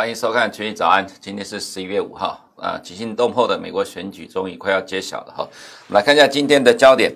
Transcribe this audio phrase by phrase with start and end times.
[0.00, 5.46] 欢迎收看《群益早安》，今天是十一月五号啊，惊心动魄的美国选举终于快要揭晓了哈。
[5.88, 7.14] 我们来看一下今天的焦点，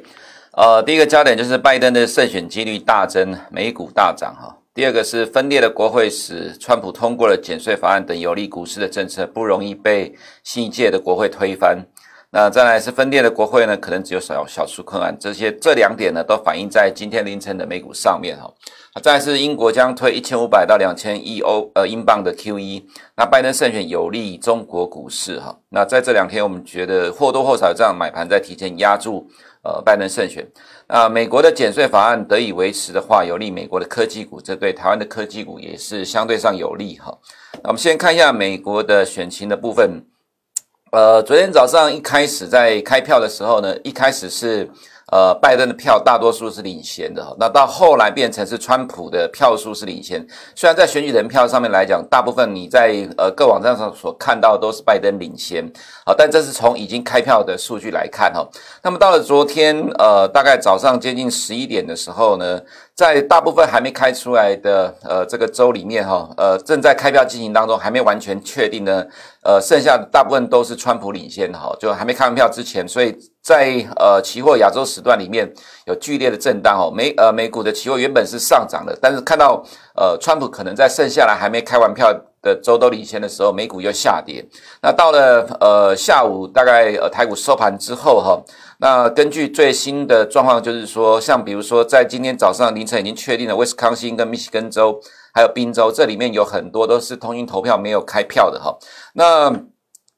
[0.52, 4.54] 呃，第一个焦点就是拜登的胜选几率大增，美股大涨哈。
[4.74, 11.86] 第二个是分裂的国会使川普通过了减税法案等有利股市的政策，不容易被新一届的国会推翻。
[12.36, 18.52] 那再来是分裂的国会呢，可能只有少少数困难，这些这两点呢都反映在今天凌晨的美股上面哈。
[19.00, 22.82] 再来是英国将推一千五百到两千亿欧呃英镑的 QE，
[23.16, 25.56] 那拜登胜选有利中国股市哈。
[25.68, 29.24] 那在这两天，我们觉得或多或少这样买盘在提前压住
[29.62, 30.44] 呃拜登胜选。
[30.88, 37.16] 那美国的减税法案得以维持的话，有利美国的科技股，这对台湾的科技股也是相对上有利哈。
[37.62, 40.04] 那我们先看一下美国的选情的部分。
[40.94, 44.70] 呃，昨天早上一开始在开票的时候呢，一开始是
[45.12, 50.26] 呃拜登的票大多数是领先的哈，那到后来变成是川普的票数是领先。
[50.54, 55.64] 虽然在选举人票上面来讲，大部分你在呃各网站上所看到都是拜登领先，
[56.06, 58.48] 好，但这是从已经开票的数据来看哈。
[58.82, 62.60] 那么到了昨天呃大概早上接近十一点的时候呢，
[62.94, 69.04] 在大部分还没开出来的呃这个州里面哈，呃正在开票进行当中，还没完全确定呢。
[69.42, 75.52] 呃，剩下的大部分都是川普领先哈，就还没开完票之前，所以在呃期货亚洲时段里面
[75.86, 76.90] 有剧烈的震荡哦。
[76.90, 79.62] 美呃美股的期货原本是上涨的，但是看到
[79.94, 84.42] 呃川普可能在剩下来还没开完票的州都领先的时候，美股又下跌。
[84.80, 88.42] 那到了呃下午大概呃台股收盘之后哈，
[88.78, 94.98] 那根据最新的状况就是说，像比如说在今天早上凌晨已经确定了威斯康星跟密西根州。
[95.36, 98.78] 还有宾州，这里面有很多都是通讯投票没有开票的哈。
[99.14, 99.52] 那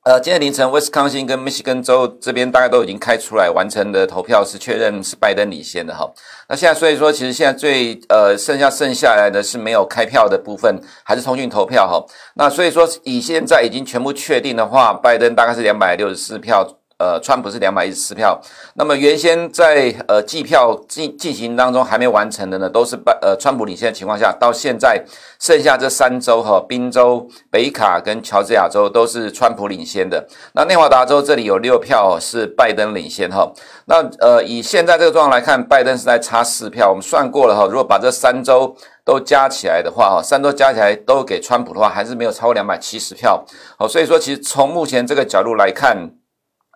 [0.07, 6.09] 呃，今天凌晨，威斯康星跟密西根州这边大概都已经开出来完成的投票，是确认是拜登领先的哈。
[6.49, 12.01] 那现在所以说，其实现在最呃剩下剩下来的是没有开票的部分，还是通讯投票哈。
[12.37, 16.65] 那所以说，以现在已经全部确定的话，拜登大概是两百六十四票。
[16.99, 18.41] 呃，川普是两百一十四票，
[18.77, 25.05] 那么原先在呃计票进进行当中还没完成的呢，都是拜呃川普领先的情况下，到现在
[25.39, 30.27] 剩下这三州哈，宾州、北卡跟乔治亚州都是川普领先的。
[30.55, 33.53] 那内华达州这里有六票是拜登领先哈。
[33.85, 36.89] 那呃以现在这个状况来看，拜登是在差四票。
[36.89, 38.75] 我们算过了哈，如果把这三州
[39.05, 43.45] 都加起来的话哈，三周加起来都给川普的话，还是没有超过两百七十票。
[43.79, 46.13] 好，所以说其实从目前这个角度来看。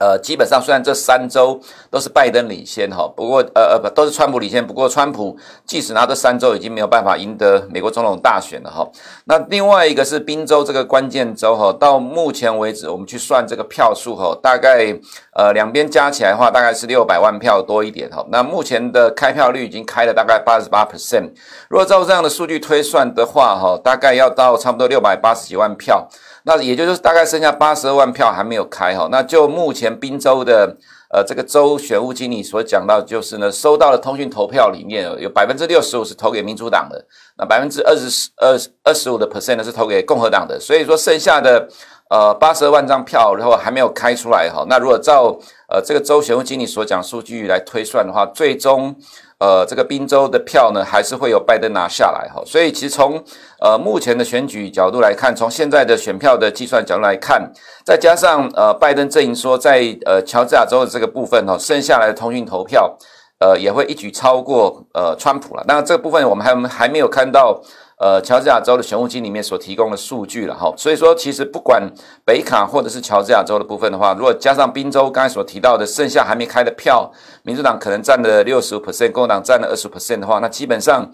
[0.00, 8.88] 呃，基本上虽然这三周都是拜登领先哈，不过呃呃不都是川普领先，不过川普即使拿这三周已经没有办法赢得美国总统大选了哈。
[9.26, 14.98] 那另外一个是宾州这个关键州哈，到目前为止我们去算这个票数哈，大概
[15.36, 18.24] 呃两边加起来的话大概是六百万票多一点哈。
[18.30, 21.30] 那目前的开票率已经开了大概八十八 percent，
[21.68, 26.08] 如果照这样的数据推算的话哈，大概要到差不多六百八十几万票。
[26.44, 30.76] 那也就是大概剩下八十二万票还没有开哈，那就目前宾州的
[31.12, 37.04] 呃这个州选务经理所讲到，就是呢收到的通讯投票里面有百分之六十五是投给民主党的，
[37.36, 41.68] 那百分之二十二二十五的 percent 呢是投给共和党的，所以说剩下的
[42.08, 48.96] 呃八十二万张票然后还没有开出来哈，那如果照呃这个州选务经理所讲数据来推算的话，最终。
[49.40, 53.20] 呃，这个宾州的票呢，还是会有拜登拿下来哈，所以其实从
[53.58, 57.50] 呃目前的选举角度来看，从现在的选票的计算角度来看，
[57.84, 62.96] 再加上呃拜登阵营说在呃乔治亚州的这个部分哈，剩下来的通讯投票，
[63.40, 65.64] 呃也会一举超过呃川普了。
[65.66, 67.60] 那这个部分我们还还没有看到。
[68.00, 71.86] 呃，乔治亚州的选务机里面所提供的数据了哈，所以说其实不管
[72.24, 77.12] 北卡或者是乔治亚州的部分的话，如果加上宾州刚才所提到的剩下还没开的票，
[77.42, 81.12] 民主党可能占了六十五 percent，共和党占了二十 percent 的话，那基本上。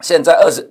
[0.00, 0.68] 现在二十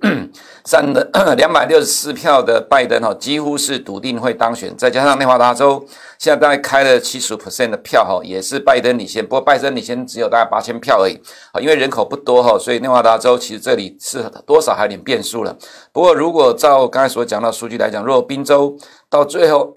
[0.62, 1.08] 三的
[1.38, 4.76] 两百六十四票的拜登哈，几乎是笃定会当选。
[4.76, 5.82] 再加上内华达州
[6.22, 9.24] 现在大概开了七十五 percent 的票哈，也是拜登领先。
[9.24, 11.20] 不过拜登领先只有大概八千票而已
[11.50, 15.56] 啊，因为人口不多哈，所以内华达州其实这里是多少还有点变数了。
[15.90, 18.78] 不过如果照刚才所讲到数据来讲，如果宾州
[19.10, 19.72] 到最后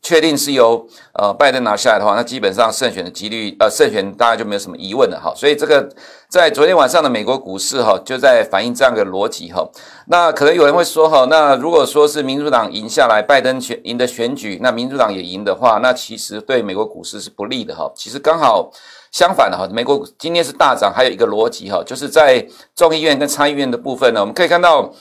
[0.00, 5.34] 确定是由呃拜登拿下来的话，那基本上胜选的几率呃胜选大家就没有什么疑问了哈。
[5.36, 5.86] 所以这个。
[6.30, 9.68] 在昨天晚上的美国股市哈，就在反映这样的逻辑哈。
[10.12, 17.88] 那可能有人会说哈，那如果说是民主党赢下来，拜登选赢的选举，那民主党也赢的话，那其实对美国股市是不利的哈。
[17.94, 18.72] 其实刚好
[19.12, 24.92] 相反的哈，美国今天是大涨，还有一个逻辑哈，就是在众议院跟参议院的部分呢，我们可以看到，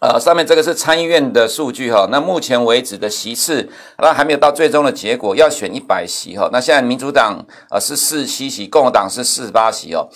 [0.00, 2.06] 呃，上面这个是参议院的数据哈。
[2.08, 3.68] 那目前为止的席次，
[3.98, 6.48] 那还没有到最终的结果，要选一百席哈。
[6.52, 10.08] 那现在民主党呃是四十七席，共和党是四十八席哦。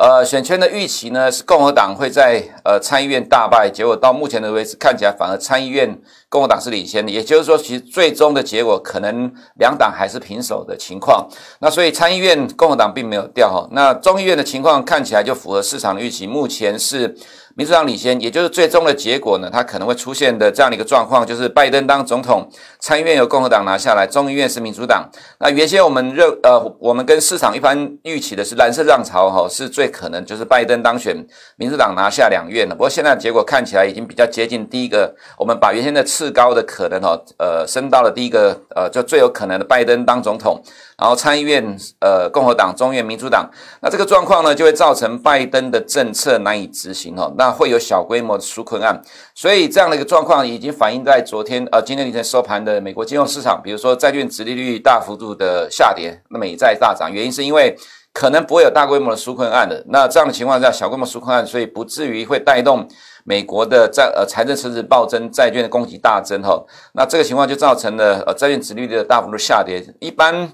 [0.00, 5.94] 呃，选前的预期呢是共和党会在呃参议院大败，结果到目前的位置看起来反而参议院
[6.30, 11.28] 共和党是领先的，也就是说，其实最终的结果可能两党还是平手的情况。
[11.58, 17.14] 那所以参议院共和党并没有掉哈，那众议院的情况看起来就符合市场的预期，目前是。
[17.56, 22.48] 民主党领先，也就是最终的结果呢，它可能会出现的这样的一个状况，就是拜登当总统，
[22.78, 25.08] 参议院由共和党拿下来，众议院是民主党。
[25.38, 31.16] 那原先我们认呃，我们跟市场一般预期的是蓝色浪潮哈，是最可能就是拜登当选，
[31.56, 32.74] 民主党拿下两院了。
[32.74, 40.62] 不过现在结果看起来已经比较接近第一个，我们把原先的次高的可能哈，呃，升到了第一个，呃，就最有可能的拜登当总统。
[40.96, 41.64] 然后参议院，
[42.00, 43.48] 呃，共和党、众院民主党，
[43.80, 49.00] 那这个状况呢，就会造成拜登的政策难以执行哈，那会有小规模的纾困案，
[49.34, 57.74] 所以这样的一个状况已经反映在昨天，呃，今天凌晨收盘的美国金融市场，比如说债券殖利率大幅度的下跌，那美债大涨，原因是因为
[58.12, 62.86] 可能不会有大规模的纾困案的，那这样的情况下，小规模纾困案，所以不至于会带动
[63.24, 70.52] 美国的债呃财政赤字暴增，债券的供给大增哈，那这个情况就造成了呃债券殖利率的大幅度下跌，一般。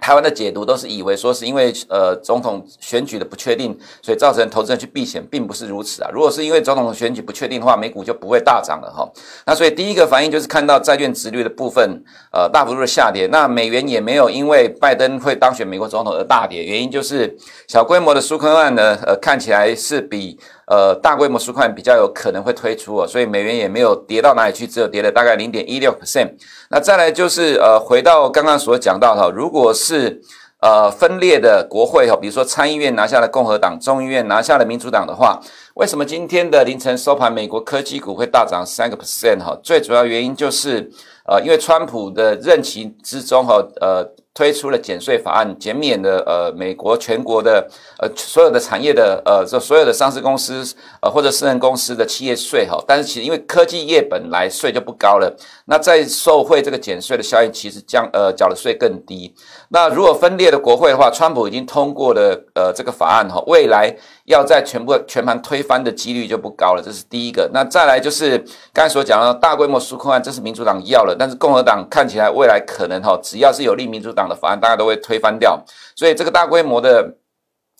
[0.00, 6.10] 台湾的解读都是以为说是因为呃总统选举的不确定，所以造成投资人去避险，并不是如此啊。
[6.12, 9.10] 如果是因为总统选举不确定的话，美股就不会大涨了哈。
[9.46, 12.02] 那所以第一个反应就是看到债券殖率的部分
[12.32, 17.36] 呃大幅度的下跌，那美元也没有因为拜登会当选美国总统而大跌，原因就是
[17.66, 20.38] 小规模的纾困案呢呃看起来是比。
[20.70, 26.30] 呃，大规模纾困比较有可能会推出哦，所以美元也没有跌到哪里去，只有跌了大概零点一六 percent。
[26.70, 30.20] 那再来就是呃，回到刚刚所讲到哈，如果是
[30.60, 35.40] 呃分裂的国会哈，比如说参议院拿下了共和党，众议院拿下了民主党的话，
[35.74, 39.58] 为什么今天的凌晨收盘，美国科技股会大涨三个 percent 哈？
[39.62, 40.90] 最主要原因就是
[41.26, 44.06] 呃，因为川普的任期之中哈，呃。
[44.38, 47.68] 推出了减税法案，减免了呃美国全国的
[47.98, 50.64] 呃所有的产业的呃这所有的上市公司
[51.02, 59.34] 呃或者私人公司的企业税哈，但是其实因为科技业本来税就不高了，那在受惠这个减税的效应，其实将呃缴的税更低。
[59.70, 63.92] 那如果分裂的国会的话，川普已经通过了呃这个法案哈，未来
[64.26, 67.50] 要在全部全盘推翻的几率就不高了，这是第一个。
[67.52, 68.38] 那再来就是
[68.72, 75.64] 刚才所讲的大规模纾困案，这是民主党要了，但是共和党看起来未来可能哈，只要是有利民主党的法案，大家都会推翻掉，
[75.96, 77.14] 所以这个大规模的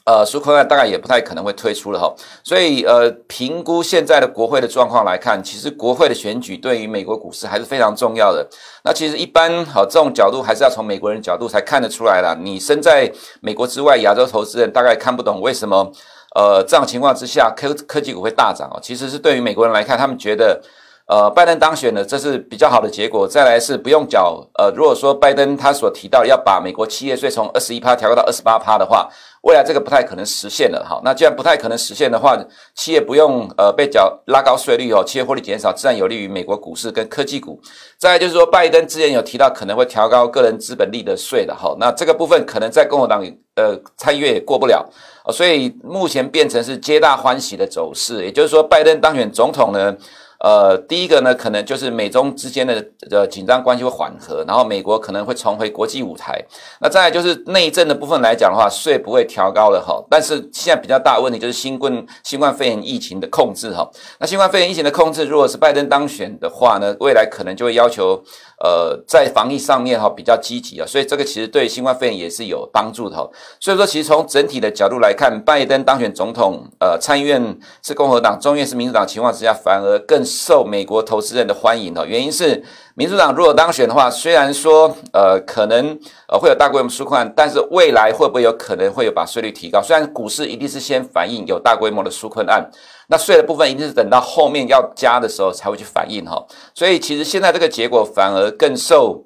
[0.07, 2.15] 呃纾困案大概也不太可能会推出了哈。
[2.43, 8.49] 所以呃，评估现在的国会的状况来看，其实国会的选举对于美国股市还是非常重要的。
[8.85, 12.35] 那其实一般好这种角度还是要从美国人角度才看得出来啦。
[12.41, 15.93] 你身在美国之外，亚洲投资人大概看不懂为什么
[16.35, 18.81] 呃这样情况之下科科技股会大涨哦。
[18.83, 20.63] 其实是对于美国人来看，他们觉得。
[21.09, 23.27] 呃，拜登当选了，这是比较好的结果。
[23.27, 29.09] 再来是不用缴，呃，如果说拜登他所提到要把美国企业税从二十一趴调高到二十八趴的话，
[29.43, 30.85] 未来这个不太可能实现了。
[30.87, 32.37] 好，那既然不太可能实现的话，
[32.77, 37.59] 企业不用呃被缴拉高税率哦，企业获利减少，自然有利于美国股市跟科技股。
[37.97, 43.25] 再来就是说，拜登之前有提到可能会调高个人资本利得税的，好，那这个部分可能在共和党
[43.55, 44.87] 呃参议院也过不了，
[45.33, 48.27] 所以目前变成是皆大欢喜的走势。
[48.27, 49.97] 也就是说，拜登当选总统呢。
[50.41, 56.41] 呃，第一个呢，可能就是美中之间的呃紧张关系会缓和，然后美国可能会重回国际舞台。
[56.81, 60.01] 那再来就是内政的部分来讲的话，税不会调高了哈。
[60.09, 63.91] 但是现在比较大的问题就是新冠新冠肺炎疫情的控制哈。
[64.21, 68.23] 那新冠肺炎疫情的控制，如果是拜登当选的话呢，未来可能就会要求。
[68.61, 73.25] 呃，在防疫上面哈比较积极啊，所以这个其实对新冠肺炎也是有帮助的哈。
[73.61, 82.05] 所以说，其实从整体的角度来看，拜登当选总统，呃，参议院是共和党，众议院是民主党情况之下，反而更受美国投资人的欢迎哈。
[82.05, 82.63] 原因是
[82.95, 89.83] 民主党如果当选的话，虽然说呃可能呃会有大规模纾困，但是未来会不会有可能会有把税率提高？
[89.83, 92.71] 虽然股市一定是先反映有大规模的纾困案。
[93.11, 99.25] 那税的部分一定是等到后面要加的时候才会去反映哈，所以其实现在这个结果反而更受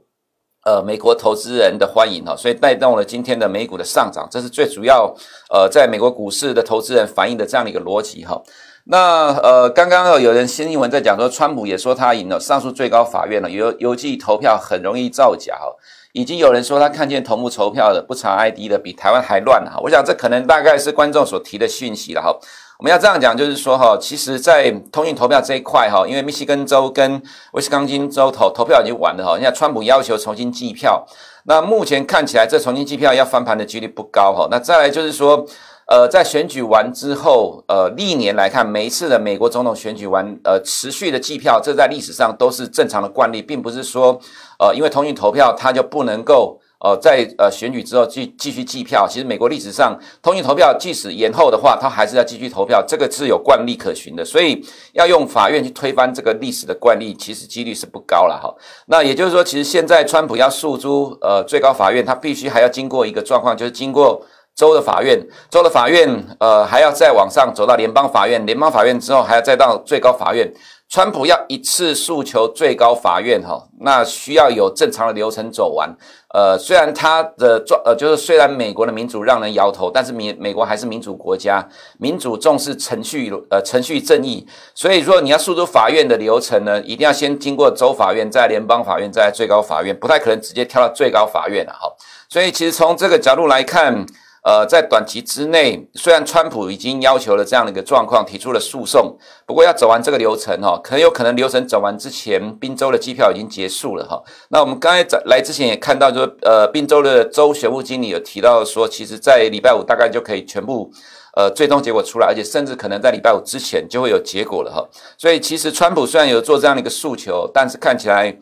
[0.64, 5.12] 呃美国投资人的欢迎哈，所以带动了今天的美股的上涨，这是最主要
[5.52, 8.40] 呃在美国股市的投资人反映的这样的一个逻辑哈。
[8.84, 15.66] 那呃刚刚有人新闻在讲说，川普也说他赢了上诉最高法院了，邮邮寄投票很容易造假哈，
[16.12, 22.36] 已经有人说他看见同步投票的不查 ID 的比台湾还乱哈，我想这可能大概是观众所提的讯息了哈。
[22.78, 27.22] 我们要这样讲，就是说哈，其实，在通讯投票这一块哈，因为密西根州跟
[27.52, 31.06] 威斯康星州投投票已经完了哈，现在川普要求重新计票，
[31.44, 34.48] 那目前看起来这重新计票要翻盘的几率不高哈。
[34.50, 35.44] 那再来就是说，
[35.86, 44.18] 呃，在选举完之后，呃，历年来看，每一次的美国总统选举完，呃，持续的计票，这在历史上都是正常的惯例，并不是说，
[44.58, 46.60] 呃，因为通讯投票它就不能够。
[46.82, 54.24] 呃，在呃选举之后继继续计票，其实美国历史上通讯投票即使延后的话，他还是要继续投票，这个是有惯例可循的。
[54.24, 54.60] 所以
[54.92, 58.52] 要用法院去推翻这个历史的惯例，其实几率是不高了哈。
[58.86, 64.20] 那也就是说，其实现在川普要诉诸呃最高法院，他必须还要经过一个状况，就是经过
[64.54, 70.52] 州的法院，州的法院呃还要再往上走到联邦法院，联邦法院之后还要再到最高法院。
[70.90, 75.88] 川普要一次诉求最高法院，哈，那需要有正常的流程走完。
[76.34, 81.66] 呃，虽然他的状，呃，就是虽然美国的民主让人摇头，但是美美国还是民主国家，
[81.98, 84.46] 民主重视程序，呃，程序正义。
[84.74, 91.90] 所以如果，你要诉诸法院的流程呢，一定要先经过州法院，再联邦法院，再最高法院，不太可能直接跳到最高法院了哈。
[92.28, 94.04] 所以，其实从这个角度来看。
[94.44, 104.20] 呃，在短期之内，虽然川普已经要求了这样的一个状况，提出了诉讼，不过要走完这个流程哈，很有可能流程走完之前，宾州的机票已经结束了哈。
[104.48, 110.90] 那我们刚才在来之前也看到，说呃，宾州的州选务经理有提到说，其实在礼拜五大概就可以全部
[111.36, 114.84] 呃最终结果出来，而且甚至可能在礼拜五之前就会有结果了哈。
[115.16, 118.36] 所以其实川普虽然有做这样的一个诉求，但是看起来。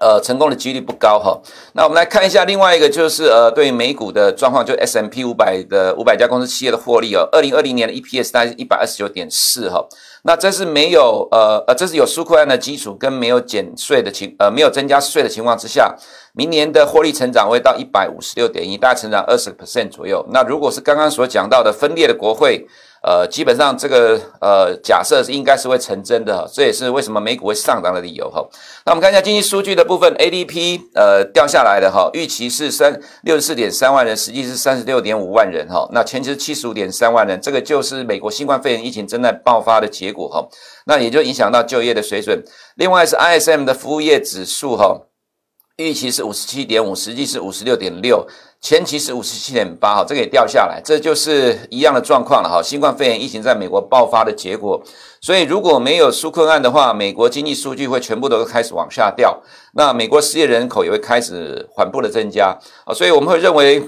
[0.00, 1.40] 呃，成功的几率不高哈。
[1.74, 7.28] 那我们来看一下另外一个，就是呃，对美股的状况，就 S M P 五百的五百家公司企业的获利哦。
[7.30, 9.86] 二零二零年的 EPS 大概是一百二十九点四哈。
[10.24, 15.94] 那这是没有呃呃，这是有纾困案的基础跟没有减税的情呃没有增加税的情况之下，
[16.32, 20.26] 明年的获利成长会到一百五十六点一，大概成长二十个 percent 左右。
[20.32, 22.66] 那如果是刚刚所讲到的分裂的国会。
[23.06, 28.42] 呃，基本上这个呃假设是应该是会成真的，这也是为什么美股会上涨的理由哈。
[28.86, 35.86] 那我们看一下经济数据的部分，ADP 呃掉下来的哈，预期是三六十四点三万人，实际是三十六点五万人哈。
[35.92, 40.48] 那前期是七十五点三万人，这个就是美国新冠肺炎疫情正在爆发的结果哈。
[40.86, 42.42] 那也就影响到就业的水准。
[42.76, 45.02] 另外是 ISM 的服务业指数哈，
[45.76, 48.26] 预期是五十七点五，实际是五十六点六。
[48.64, 52.62] 前期是五十七点八，哈，这个也掉下来，这就是一样的状况了，哈。
[52.62, 54.82] 新冠肺炎疫情在美国爆发的结果，
[55.20, 59.38] 所以如果没有纾困案的话，美国经济数据会全部都开始往下掉，
[59.74, 63.86] 那美国失业人口也会开始缓步的增加，啊，所以我们会认为。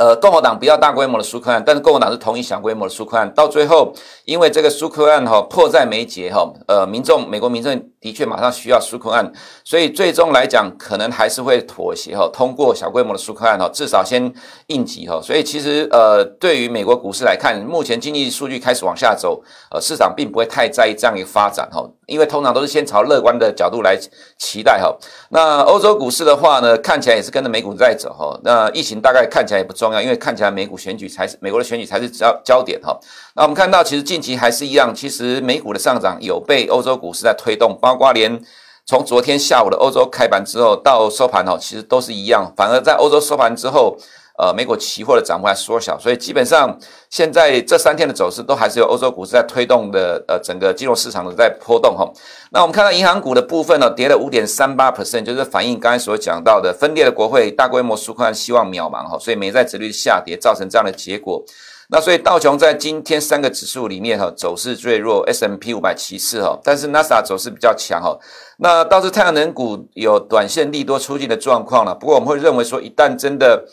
[0.00, 3.30] 呃，共和党不要大规模的纾困案，但是共和党是同意小规模的纾困案。
[3.34, 3.92] 到最后，
[4.24, 9.30] 因为这个纾困案哈迫在眉睫哈，呃，民众美国民众的确马上需要纾困案，
[9.62, 14.32] 所以最终来讲可能还是会妥协哈，通过小规模的纾困案哈，至少先
[14.68, 15.20] 应急哈。
[15.22, 21.86] 所以其实呃，对于美国股市来看，目前经济数据开始往下走，呃，市场并不会太在意这样一个发展哈。
[22.10, 23.96] 因为通常都是先朝乐观的角度来
[24.36, 24.92] 期待哈，
[25.28, 28.36] 那欧洲股市的话呢，看起来也是跟着美股在走哈。
[28.42, 32.98] 那疫情大概看起来也不重要，因为看起来美股选举才是美国的选举才是焦焦点哈。
[33.36, 38.42] 那我们看到其实近期还是一样，其实美股的上涨有被欧洲股市在推动，包括连
[38.84, 43.96] 从昨天下午的欧洲开盘之后到收盘哈，其实都是一样，反而在欧洲收盘之后。
[44.40, 46.74] 呃，美国期货的涨幅还缩小，所以基本上
[47.10, 52.10] 现在这三天的走势都还是由欧洲股市在推动的，呃，整个金融市场的在波动哈。
[52.50, 61.44] 那我们看到银行股的部分呢，跌了五点三八 percent，就是反映刚才所讲到的分裂的国会大规模纾困希望渺茫哈，所以美债殖率下跌造成这样的结果。
[61.92, 68.16] 那所以道琼在今天三个指数里面哈，走势最弱，S M P 五百其次哈，但是纳斯达走势比较强哈。
[68.58, 73.64] 那倒是太阳能股有短线利多出尽的状况了，不过我们会认为说，一旦真的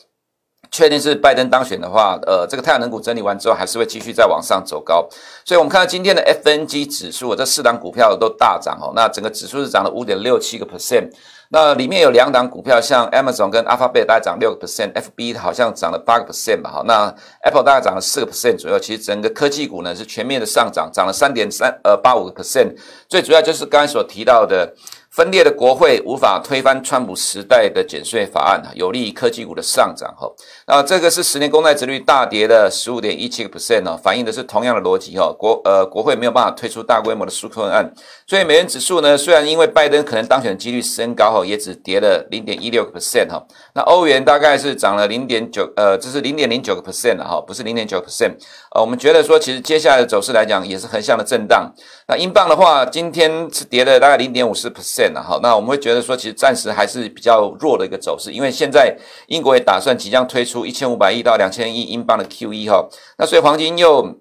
[0.70, 5.08] 确定是拜登当选的话，呃，这个太阳能股整理完之后，还是会继续再往上走高。
[5.46, 8.92] 所以，我们看到今天的 FNG 指数，这四档股票都大涨哦。
[8.94, 11.10] 那整个指数是涨了五点六七个 percent。
[11.50, 16.70] 那里面有两档股票，像 Amazon 跟 Alphabet 大概涨六个 percent，FB 好像涨了八个 percent 吧。
[16.70, 18.78] 好，那 Apple 大概涨了四个 percent 左右。
[18.78, 22.76] 其实整个科技股呢是全面的上涨，涨了三点三呃八五个 percent。
[23.08, 24.74] 最主要就是刚才所提到的。
[25.18, 30.14] 分裂的国会无法推翻川普时代的减税法案，有利于科技股的上涨。
[30.16, 30.32] 哈，
[30.68, 35.34] 那这个是十年公债殖率大跌的十五点一七个 percent 哦，反映的是同样的逻辑哈。
[35.36, 37.92] 国呃国会没有办法推出大规模的纾困案，
[38.28, 43.44] 所以美元指数呢，虽然因为拜登可能当选的几率升高哈，也只跌了零点一六个 percent 哈。
[43.74, 48.34] 那欧元大概是涨了零点九呃，这是零点零九个 percent 了哈，不是零点九 percent。
[48.76, 51.74] 呃，我们觉得说，其实接下来的走势来讲，也是横向的震荡。
[52.08, 55.40] 那英镑的话，今天是跌了大概零点五四 percent 了哈。
[55.42, 58.96] 那我们会觉得说，其实暂时还是比较弱的一个走势，因为现在
[59.28, 62.88] 英国也打算即将推出一千五百亿到两千亿英镑的 QE 哈。
[63.18, 64.16] 那所以黄金又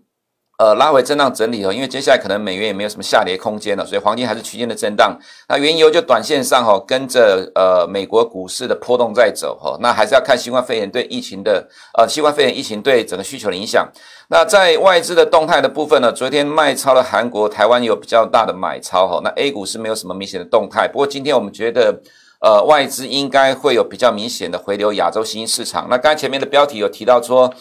[0.58, 5.18] 呃拉回震荡整理哦，因为接下来可能美元也没有什么下跌空间了，所以黄金还是区间的震荡。
[5.48, 9.76] 那原油就短线上哈跟着呃美国股市的波动在走哈。
[9.80, 13.86] 那还是要看新冠肺炎对疫情的呃新冠肺炎疫情对整个需求的影响。
[14.28, 19.20] 那在外资的动态的部分呢，昨天卖超了韩国、台湾有比较大的买超哈。
[19.22, 22.00] 那 A 股是没有什么明显的动态，不过今天我们觉得，
[22.40, 25.86] 呃，外资应该会有比较明显的回流亚洲新兴市场。
[25.88, 27.52] 那刚才前面的标题有提到说，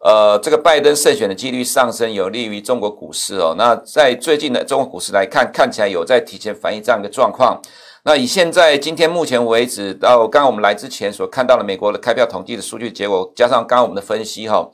[0.00, 3.54] 呃，这个拜登胜选的几率上升，有利于中国股市哦。
[3.58, 7.60] 那在最近的中国股市来看，看起来有在提前反映这样一个状况。
[8.02, 14.66] 那以现在今天目前为止，到刚刚我们来之前所看到的美国的开票统计的数据结果，加上刚刚我们的分析哈，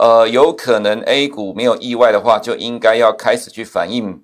[0.00, 4.20] 呃，有可能 A 股没有意外的话，就应该要开始去反映，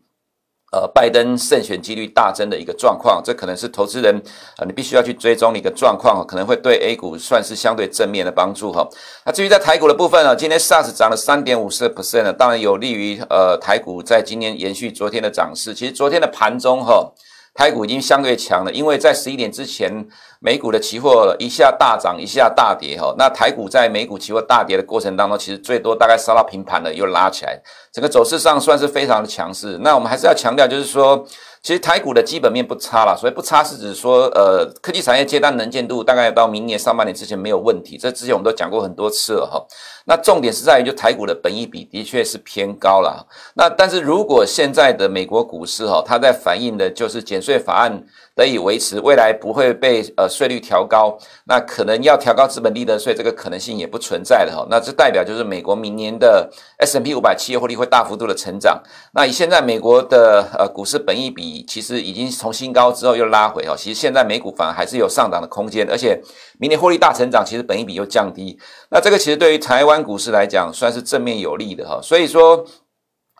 [0.71, 3.23] 呃，拜登胜选几率大增的一个状况。
[3.25, 4.15] 这可能是投资人
[4.57, 8.87] 啊，你必须要去追踪的一个状况，可能会对 A 股算是相对正面的帮助哈。
[9.25, 15.75] 那至于在台股的部分呢，今天 SARS 涨了三点五四 percent 呢，当然有利于呃台股在今年延续昨天的涨势。
[15.75, 17.13] 其实昨天的盘中哈。
[17.59, 19.93] 台股已经相对强了，因为在十一点之前，
[20.39, 23.13] 美股的期货一下大涨，一下大跌，哈。
[23.19, 27.61] 那台股在美股期货大跌的过程当中，其实最多大概杀到平盘了，又拉起来，
[27.93, 29.77] 整个走势上算是非常的强势。
[29.81, 31.27] 那我们还是要强调，就是说。
[31.69, 37.99] 其实台股的基本面不差啦，所以不差是指说，呃，科技产业接单能见度大概到明年上半年之前没有问题。
[37.99, 39.63] 这之前我们都讲过很多次了哈。
[40.07, 43.23] 那重点是在于，就台股的本益比的确是偏高了。
[43.53, 48.03] 那但是如果现在的美国股市哈，它在反映的就是减税法案
[48.35, 54.67] 得以维持，未来不会被呃税率调高，那可能要调高资本利得税这个可能性也不存在的哈。
[54.71, 58.83] 那这代表就是美国明年的 S&P 五百企业获利会大幅度的成长。
[59.13, 61.58] 那以现在美国的呃股市本益比。
[61.67, 66.21] 其实已经从新高之后又拉回哦，其实现在美股反而还是有上涨的空间，而且
[66.59, 68.59] 明年获利大成长，其实本益比又降低，
[68.91, 72.65] 那这个其实对于台湾股市来讲算是正面有利的哈，所以说。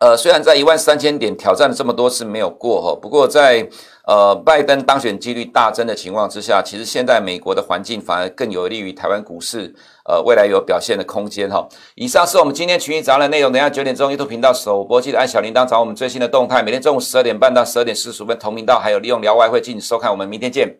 [0.01, 3.69] 呃，虽然在一万三千点挑战了这么多次没有过哈，不过在
[4.07, 9.75] 呃拜登当选几率大增的情况之下，其实现在美国的环境反而更有利于台湾股市
[10.09, 11.69] 呃未来有表现的空间哈。
[11.97, 16.63] 以上是我们今天群益早安内容，等下九点钟一图频道首播，记得按小铃铛找我们最新的动态。
[16.63, 20.09] 每天中午十二点半到十二点四十分同频道，还有利用聊外汇进行收看。
[20.13, 20.79] 我们明天见。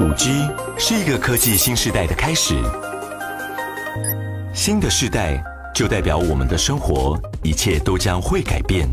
[0.00, 2.56] 五 G 是一个科技新时代的开始，
[4.52, 5.53] 新的时代。
[5.74, 8.88] 就代表我们的生活一切都将会改变，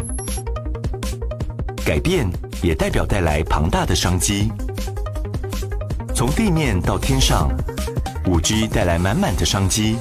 [1.85, 2.27] 改变
[2.63, 4.51] 也代表带来庞大的商机。
[6.15, 7.51] 从地面到天上
[8.25, 9.95] ，5G 带来满满的商机，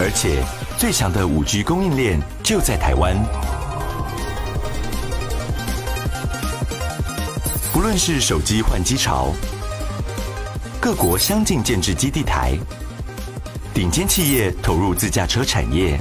[0.00, 0.42] 而且
[0.76, 3.16] 最强的 5G 供应链就在台湾。
[7.72, 9.28] 不论是手机换机潮，
[10.80, 12.58] 各国相继建置基地台。
[13.76, 16.00] 顶尖企业投入自驾车产业，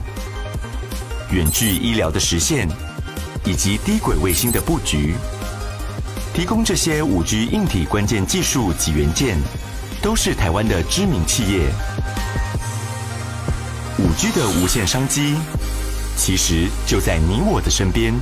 [1.29, 2.69] 远距医疗的实现，
[3.43, 5.13] 以及低轨卫星的布局，
[6.33, 9.37] 提供这些五 G 硬体关键技术及元件，
[10.01, 11.67] 都是台湾的知名企业。
[13.99, 15.35] 五 G 的无限商机，
[16.15, 18.13] 其实就在你我的身边。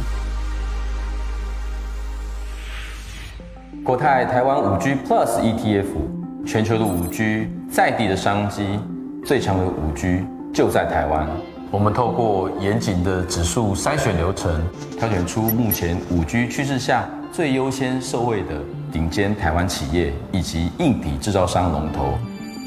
[3.84, 8.80] 国泰台湾五 G Plus ETF，全球的五 G 在地的商机。
[9.26, 11.26] 最强的五 G 就在台湾。
[11.72, 14.62] 我们透过严谨的指数筛选流程，
[15.00, 18.60] 挑选出目前五 G 趋势下最优先受惠的
[18.92, 22.18] 顶尖台湾企业以及硬体制造商龙头，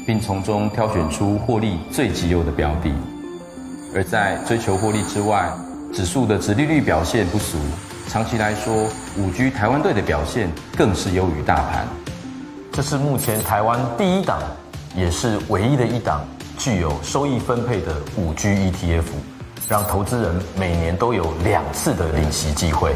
[0.05, 2.91] 并从中挑选出获利最极优的标的。
[3.95, 5.49] 而在追求获利之外，
[5.93, 7.59] 指数的殖利率表现不俗，
[8.07, 11.87] 长期来说，五 G 台湾队的表现更是优于大盘。
[12.71, 14.41] 这是目前台湾第一档，
[14.95, 16.25] 也是唯一的一档。
[16.57, 19.03] 具有收益分配的五 G ETF，
[19.69, 22.95] 让投资人每年都有两次的领息机会。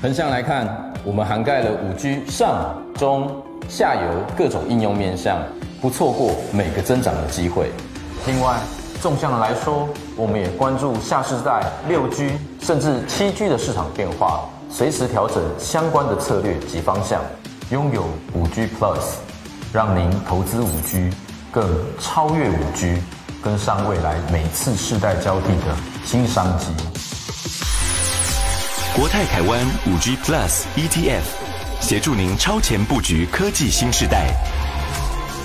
[0.00, 3.30] 横向来看，我们涵盖了五 G 上、中、
[3.68, 5.38] 下游各种应用面向，
[5.80, 7.70] 不错过每个增长的机会。
[8.26, 8.58] 另外，
[9.02, 9.86] 纵向来说，
[10.16, 17.20] 我们也关注下世代六 G 甚至七 G 的市场变化，随时调整相关的策略及方向。
[17.70, 19.16] 拥有五 G Plus，
[19.72, 21.10] 让您投资五 G。
[21.54, 21.64] 更
[22.00, 23.00] 超越五 G，
[23.40, 26.66] 跟上未来每次世代交替的新商机。
[28.96, 31.22] 国泰台湾五 G Plus ETF，
[31.80, 34.34] 协助您超前布局科技新时代，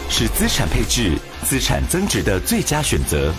[0.10, 3.32] 是资产配置、资产增值的最佳选择。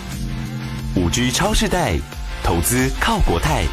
[0.95, 1.97] 五 G 超世代，
[2.41, 3.65] 投资靠国泰。